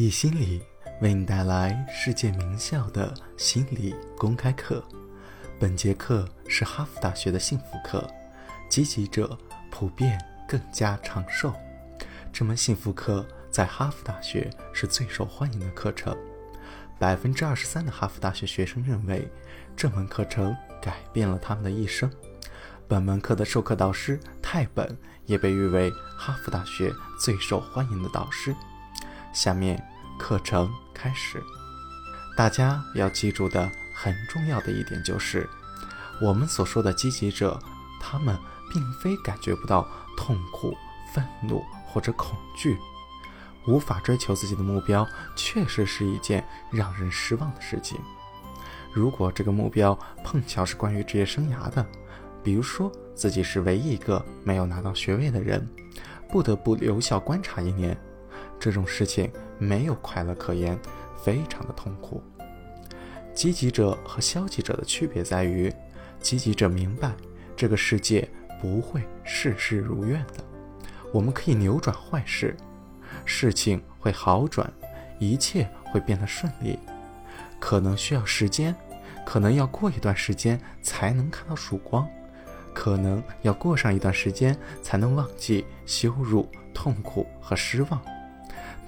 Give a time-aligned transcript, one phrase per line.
[0.00, 0.62] 易心理
[1.00, 4.80] 为你带来世界名校的心理公开课。
[5.58, 8.08] 本节课是哈佛大学的幸福课，
[8.68, 9.36] 积极者
[9.72, 10.16] 普遍
[10.46, 11.52] 更加长寿。
[12.32, 16.16] 这门幸福课在哈佛大学是最受欢迎的课程。
[16.96, 19.28] 百分之二十三的哈佛大学学生认为
[19.76, 22.08] 这门课程改变了他们的一生。
[22.86, 24.96] 本门课的授课导师泰本
[25.26, 28.54] 也被誉为哈佛大学最受欢迎的导师。
[29.32, 29.82] 下面
[30.18, 31.42] 课程开始。
[32.36, 35.48] 大家要记住的很重要的一点就是，
[36.20, 37.60] 我们所说的积极者，
[38.00, 38.36] 他们
[38.70, 39.86] 并非感觉不到
[40.16, 40.76] 痛苦、
[41.12, 42.78] 愤怒或者恐惧。
[43.66, 47.98] 无法追求自己的目标，确实是一件让人失望的事情。
[48.92, 51.84] 如果这个目标碰巧是关于职业生涯的，
[52.42, 55.68] 比如说自己是唯一一个没有拿到学位的人，
[56.30, 57.94] 不得不留校观察一年。
[58.58, 60.78] 这种事情没有快乐可言，
[61.22, 62.22] 非常的痛苦。
[63.34, 65.72] 积极者和消极者的区别在于，
[66.20, 67.12] 积极者明白
[67.56, 68.28] 这个世界
[68.60, 70.44] 不会事事如愿的，
[71.12, 72.56] 我们可以扭转坏事，
[73.24, 74.68] 事情会好转，
[75.20, 76.78] 一切会变得顺利。
[77.60, 78.74] 可能需要时间，
[79.24, 82.08] 可能要过一段时间才能看到曙光，
[82.74, 88.02] 可能要过上一段时间才能忘记羞辱、痛苦和失望。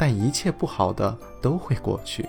[0.00, 2.26] 但一切不好的都会过去，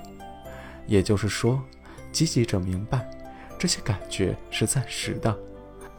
[0.88, 1.64] 也就是说，
[2.12, 3.10] 积极者明白
[3.58, 5.34] 这些感觉是暂时的，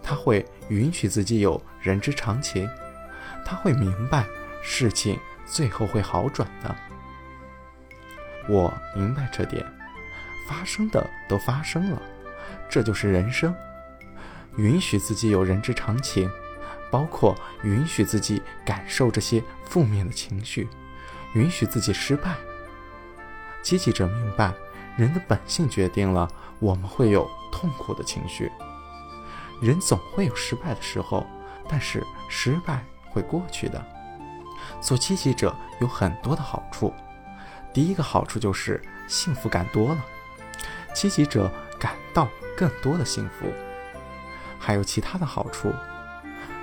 [0.03, 2.69] 他会允许自己有人之常情，
[3.43, 4.27] 他会明白
[4.63, 6.77] 事情最后会好转的。
[8.51, 9.65] 我明白这点，
[10.47, 12.03] 发生的都发生了，
[12.69, 13.55] 这就是人生。
[14.59, 16.31] 允许自己有人之常情，
[16.91, 20.69] 包括允许自己感受这些负面的情绪。
[21.35, 22.35] 允许自己失败。
[23.63, 24.53] 积极者明白，
[24.97, 28.51] 人的本性决定了我们会有痛苦的情绪。
[29.61, 31.25] 人总会有失败的时候，
[31.69, 33.85] 但是失败会过去的。
[34.81, 36.93] 做积极者有很多的好处。
[37.73, 40.05] 第一个好处就是幸福感多了，
[40.93, 43.47] 积极者感到更多的幸福。
[44.59, 45.73] 还有其他的好处，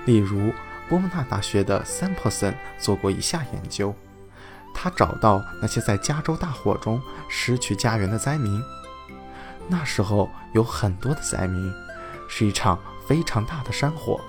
[0.05, 0.53] 例如
[0.87, 3.95] 波莫纳大学的三珀森做过以下研究。
[4.73, 8.63] 他找到那些在加州大火中失去家园的灾民。
[9.67, 11.71] 那时候有很多的灾民，
[12.27, 14.19] 是一场非常大的山火，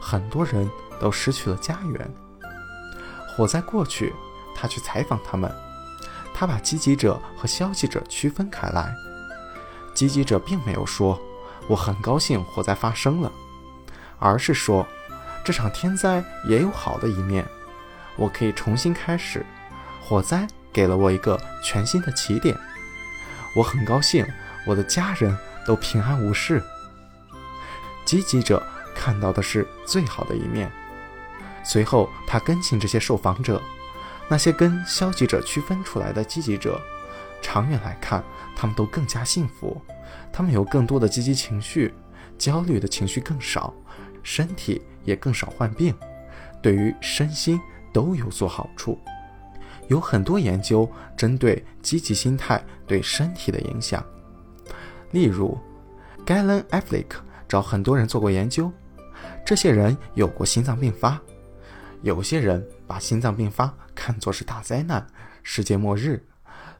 [0.00, 0.68] 很多人
[0.98, 2.14] 都失去了家园。
[3.28, 4.12] 火灾过去，
[4.56, 5.50] 他去采访他们，
[6.34, 8.92] 他把积极者和消极者区分开来。
[9.94, 11.20] 积极者并没有说
[11.68, 13.30] “我很高兴火灾发生了”，
[14.18, 14.86] 而是说
[15.44, 17.46] 这场天灾也有好的一面，
[18.16, 19.46] 我可以重新开始。
[20.10, 22.58] 火灾给了我一个全新的起点，
[23.54, 24.26] 我很高兴，
[24.66, 26.60] 我的家人都平安无事。
[28.04, 28.60] 积极者
[28.92, 30.68] 看到的是最好的一面。
[31.62, 33.62] 随后，他跟进这些受访者，
[34.28, 36.80] 那些跟消极者区分出来的积极者，
[37.40, 38.20] 长远来看，
[38.56, 39.80] 他们都更加幸福，
[40.32, 41.94] 他们有更多的积极情绪，
[42.36, 43.72] 焦虑的情绪更少，
[44.24, 45.94] 身体也更少患病，
[46.60, 47.60] 对于身心
[47.92, 48.98] 都有所好处。
[49.90, 54.04] 有很多研究针对积极心态对身体的影响，
[55.10, 55.58] 例如
[56.24, 57.06] ，Galen Affleck
[57.48, 58.70] 找很多人做过研究，
[59.44, 61.20] 这些人有过心脏病发，
[62.02, 65.04] 有些人把心脏病发看作是大灾难、
[65.42, 66.24] 世界末日，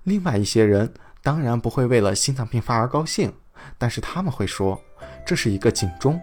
[0.04, 3.32] 另外一些人当然不会为了心脏病发而高兴，
[3.76, 4.80] 但是他们会说
[5.26, 6.20] 这是一个警钟，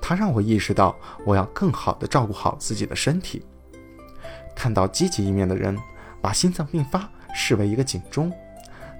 [0.00, 0.96] 它让我意识到
[1.26, 3.44] 我要更好的照顾好自己的身体。
[4.54, 5.76] 看到积极一面的人。
[6.22, 8.32] 把心脏病发视为一个警钟，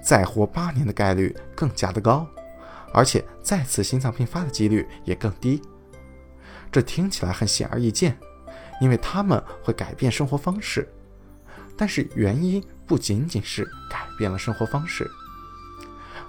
[0.03, 2.27] 再活八年的概率更加的高，
[2.93, 5.61] 而且再次心脏病发的几率也更低。
[6.71, 8.17] 这听起来很显而易见，
[8.81, 10.87] 因为他们会改变生活方式。
[11.75, 15.09] 但是原因不仅仅是改变了生活方式。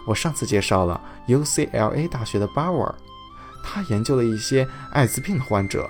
[0.06, 2.94] 我上次介绍了 UCLA 大学的巴沃尔，
[3.62, 5.88] 他研究了一些艾滋病的患者，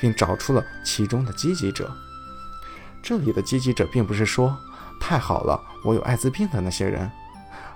[0.00, 1.92] 并找出了其中的积极者。
[3.06, 4.58] 这里的积极者并不是说
[4.98, 7.08] 太好了，我有艾滋病的那些人，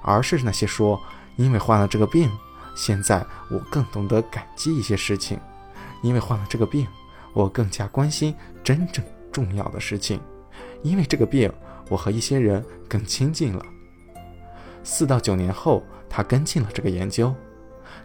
[0.02, 1.00] 而是那些说
[1.36, 2.28] 因为患了这个病，
[2.74, 5.38] 现在我更懂得感激一些事情，
[6.02, 6.84] 因为患了这个病，
[7.32, 8.34] 我更加关心
[8.64, 10.20] 真正重要的事情，
[10.82, 11.48] 因为这个病，
[11.88, 13.64] 我和一些人更亲近了。
[14.82, 17.32] 四到九年后，他跟进了这个研究，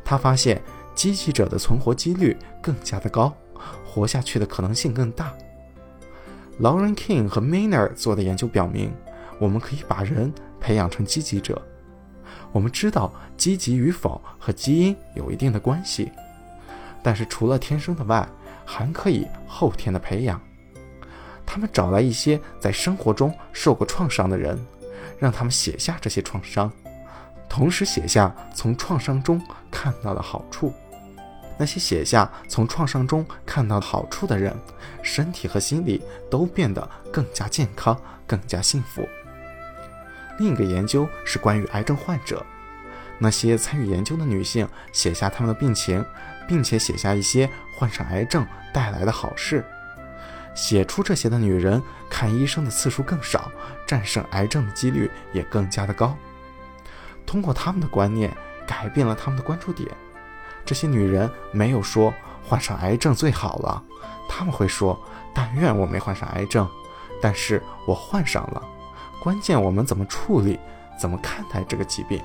[0.04, 0.62] 他发现
[0.94, 3.36] 积极者的存活几率更加的高，
[3.84, 5.34] 活下去的可能性更大。
[6.60, 8.94] Lauren King 和 Maynard 做的研究表明，
[9.40, 11.62] 我们可以把人培养成积极者。
[12.52, 16.12] 我们知道积极与否和基因有一定的关系，
[17.04, 18.28] 但是除了天生的外，
[18.66, 20.42] 还可以后天的培养。
[21.46, 24.58] 他们找来一些在生活中受过创伤的人，
[25.20, 26.72] 让他们写下这些创伤，
[27.50, 30.74] 同时写下从创伤中看到的好处。
[31.58, 34.56] 那些写下从创伤中看到好处的人，
[35.02, 39.08] 身体和心理都变得更加健康，更加幸福。
[40.38, 42.46] 另一个研究是关于癌症患者，
[43.18, 46.04] 那些参与研究的女性写下她们的病情，
[46.48, 49.64] 并且写下一些患上癌症带来的好事。
[50.54, 53.52] 写出这些的女人看医生的次数更少，
[53.86, 56.18] 战胜癌症的几率也更加的高。
[57.26, 58.32] 通过他们的观念，
[58.68, 59.90] 改变了他们的关注点。
[60.66, 62.14] 这些女人没有说
[62.44, 63.84] 患上癌症最好了，
[64.28, 65.00] 他们会说
[65.34, 66.68] ：“但愿我没患上癌症，
[67.22, 68.62] 但是我患上了。
[69.22, 70.60] 关键我们怎么处理，
[71.00, 72.22] 怎么看待这个疾病。”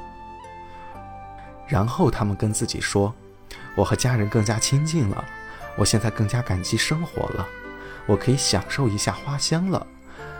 [1.68, 3.14] 然后他们跟自己说
[3.76, 5.24] ：“我和家人更加亲近了，
[5.76, 7.46] 我现在更加感激生活了，
[8.06, 9.86] 我可以享受一下花香了。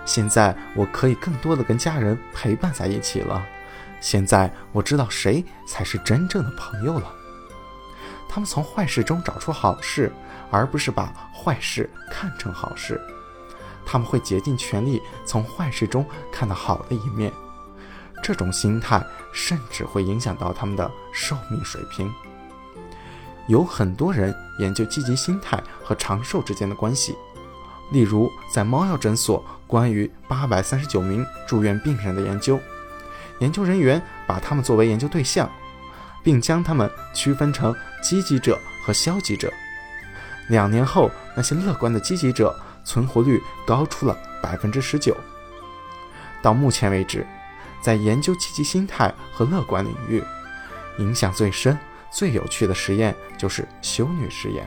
[0.06, 3.46] 现在我可以更多的跟家人陪伴在一起了。
[4.00, 7.14] 现在我知道谁才是真正的朋友了。”
[8.32, 10.12] 他们从坏事中找出好事，
[10.52, 13.00] 而不是把坏事看成好事。
[13.84, 17.32] 他们会竭尽全力从坏事中看到好的一面。
[18.22, 22.08] 这种心态甚至会影响到他们的寿命水平。
[23.48, 27.16] 有很多人研究积极心态和长寿之间的关系，
[27.90, 32.60] 例如在猫药诊所关于八百三十九名住院病人的研究，
[33.40, 35.50] 研究人员把他们作为研究对象。
[36.22, 39.52] 并将他们区分成积极者和消极者。
[40.48, 45.16] 两年后，那些乐观的积极者存活率高出了百分之十九。
[46.42, 47.26] 到目前为止，
[47.80, 50.22] 在研究积极心态和乐观领域，
[50.98, 51.78] 影响最深、
[52.10, 54.66] 最有趣的实验就是修女实验。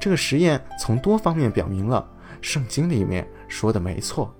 [0.00, 2.08] 这个实验从多方面表明了
[2.40, 4.34] 圣经里面说的没错：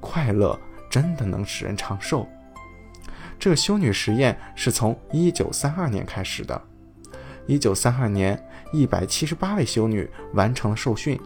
[0.00, 0.58] 快乐
[0.90, 2.28] 真的能使人长寿。
[3.38, 6.60] 这个修女实验是从一九三二年开始的。
[7.46, 8.42] 一九三二年，
[8.72, 11.18] 一百七十八位修女完成了受训，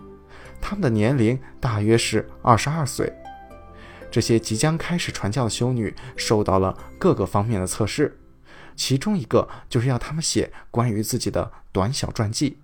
[0.61, 3.12] 她们的年龄大约是二十二岁。
[4.11, 8.20] 这些即将开始传教的修女受到了各个方面的测试，
[8.76, 12.59] 其中一个就是要她们写关于自己的短小传记。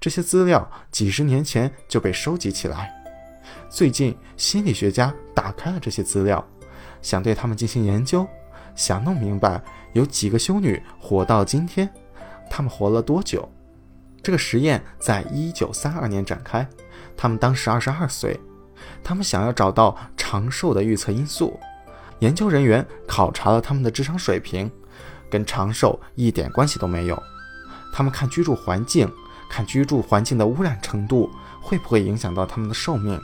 [0.00, 2.92] 这些资料几十年前就被收集起来，
[3.70, 6.44] 最近心理学家打开了这些资料，
[7.00, 8.26] 想对他们进行研究。
[8.78, 9.60] 想弄明白
[9.92, 11.90] 有几个修女活到今天，
[12.48, 13.46] 她们活了多久？
[14.22, 16.66] 这个实验在一九三二年展开，
[17.16, 18.38] 他们当时二十二岁，
[19.02, 21.58] 他们想要找到长寿的预测因素。
[22.20, 24.70] 研究人员考察了他们的智商水平，
[25.28, 27.20] 跟长寿一点关系都没有。
[27.92, 29.10] 他们看居住环境，
[29.50, 31.28] 看居住环境的污染程度
[31.60, 33.20] 会不会影响到他们的寿命，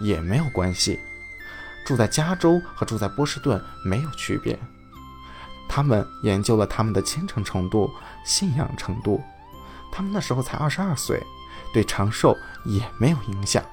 [0.00, 0.98] 也没有关系。
[1.86, 4.58] 住在加州和住在波士顿没有区别。
[5.72, 7.88] 他们研究了他们的虔诚程度、
[8.24, 9.20] 信仰程度。
[9.92, 11.22] 他们那时候才二十二岁，
[11.72, 13.64] 对长寿也没有影响。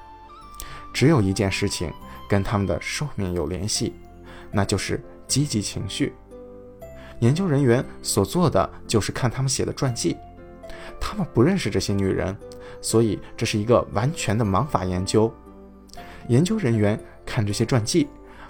[0.94, 1.92] 只有一件事情
[2.28, 3.94] 跟他们的寿命有联系，
[4.52, 6.14] 那就是积极情绪。
[7.18, 10.16] 研究人员所做的就是看他们写的传记。
[11.00, 12.36] 他们不认识这些女人，
[12.80, 15.32] 所以这是一个完全的盲法研究。
[16.28, 18.06] 研究人员看这些传记，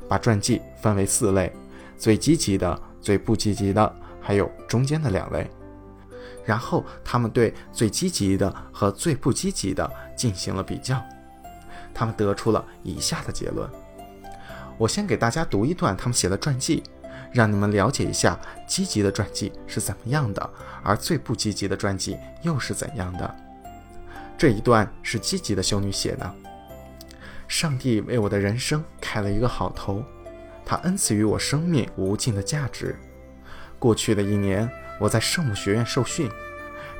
[0.06, 1.50] 把传记分为四类：
[1.96, 2.82] 最积极的。
[3.00, 5.50] 最不积极的，还有中间的两类，
[6.44, 11.02] 然后他们对最积极的和最不积极的进行了比较，
[11.94, 13.68] 他们得出了以下的结论。
[14.76, 16.82] 我先给大家读一段他们写的传记，
[17.32, 20.50] 让你们了解一下积极的传记是怎么样的，
[20.82, 23.36] 而最不积极的传记又是怎样的。
[24.36, 26.34] 这一段是积极的修女写的：
[27.48, 30.04] 上帝为我的人生开了一个好头。
[30.68, 32.94] 他恩赐予我生命无尽的价值。
[33.78, 34.70] 过去的一年，
[35.00, 36.30] 我在圣母学院受训，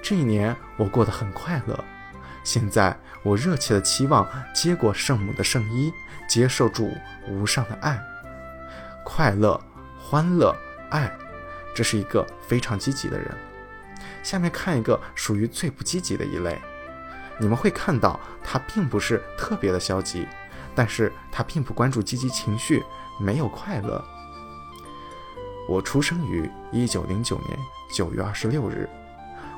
[0.03, 1.85] 这一年我过得很快乐。
[2.43, 5.93] 现在，我热切的期望接过圣母的圣衣，
[6.27, 6.91] 接受主
[7.29, 8.01] 无上的爱、
[9.05, 9.61] 快乐、
[9.99, 10.57] 欢乐、
[10.89, 11.13] 爱。
[11.75, 13.31] 这是一个非常积极的人。
[14.23, 16.59] 下面看一个属于最不积极的一类，
[17.39, 20.27] 你们会看到他并不是特别的消极，
[20.79, 22.85] 但是他并不关注积极情绪。
[23.21, 24.01] 没有快乐。
[25.69, 27.59] 我出生于一九零九年
[27.93, 28.89] 九月二十六日，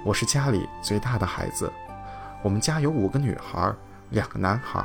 [0.02, 1.70] 我是家里最大的孩子。
[2.42, 3.70] 我们家有五个女孩，
[4.08, 4.82] 两个男孩。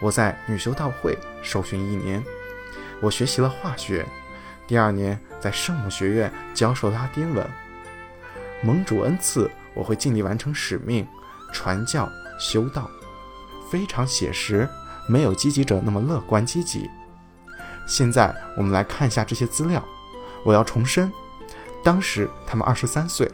[0.00, 2.20] 我在女修道会受训一年，
[3.00, 4.04] 我学习了化学，
[4.66, 7.48] 第二年在圣母学院教授拉丁文。
[8.60, 11.06] 盟主恩赐，我会尽力完成使命，
[11.52, 12.90] 传教修道。
[13.70, 14.68] 非常写实，
[15.08, 16.88] 没有积极者那么乐观积极。
[17.86, 19.82] 现在我们来看一下这些资料。
[20.44, 21.10] 我要重申，
[21.82, 23.28] 当时他们二十三岁，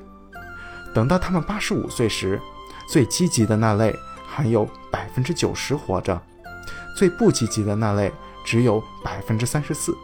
[0.95, 2.41] 等到他们八十五岁时，
[2.89, 3.95] 最积极的那类
[4.27, 6.21] 还有百分之九十活着，
[6.97, 8.11] 最不积极的那类
[8.45, 9.95] 只有百分之三十四，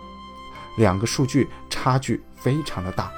[0.77, 3.11] 两个数据差距非常的大。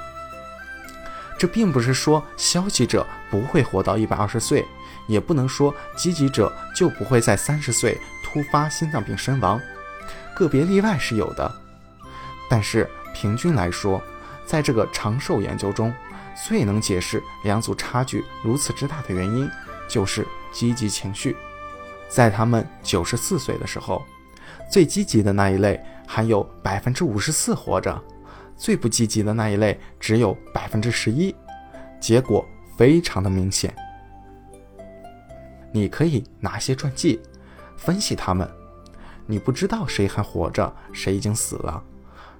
[1.37, 4.65] 这并不是说消极者不会活到一百二十岁。
[5.05, 7.99] 也不能说积极者就不会在三十岁
[8.33, 9.61] 突发心脏病身亡，
[10.35, 11.55] 个别例外是有的，
[12.49, 14.01] 但是平均来说，
[14.43, 15.93] 在这个长寿研究中，
[16.47, 19.47] 最能解释两组差距如此之大的原因，
[19.87, 21.37] 就是积极情绪。
[22.09, 24.03] 在他们九十四岁的时候，
[24.67, 28.03] 最积极的那一类还有百分之五十四活着，
[28.57, 31.35] 最不积极的那一类只有百分之十一，
[31.99, 32.43] 结果
[32.79, 33.71] 非常的明显。
[35.71, 37.19] 你可以拿些传记，
[37.83, 38.49] 分析他们。
[39.25, 41.83] 你不知道谁还活着，谁已经死了，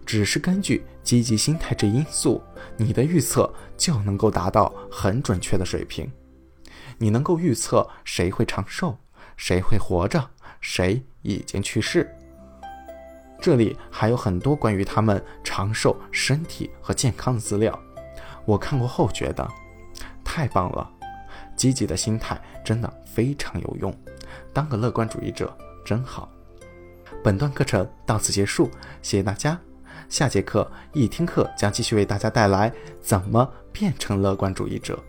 [0.05, 2.41] 只是根据积极心态这因素，
[2.77, 6.11] 你的预测就能够达到很准确的水平。
[6.97, 8.97] 你能够预测谁会长寿，
[9.37, 12.13] 谁会活着，谁已经去世。
[13.41, 17.77] 这里还有很多关于他们长寿、身体和健康的资料，
[18.45, 19.45] 我看过后觉得
[20.23, 20.89] 太棒了。
[21.55, 23.95] 积极的心态真的非常有用，
[24.53, 26.29] 当个乐观主义者真好。
[27.23, 28.69] 本段课程到此结束，
[29.01, 29.59] 谢谢大家。
[30.09, 34.99] 下节课易听课将继续为大家带来怎么变成乐观主义者。